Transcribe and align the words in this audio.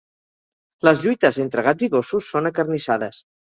Les 0.89 1.03
lluites 1.03 1.39
entre 1.45 1.67
gats 1.69 1.87
i 1.91 1.93
gossos 1.95 2.33
són 2.33 2.55
acarnissades. 2.55 3.25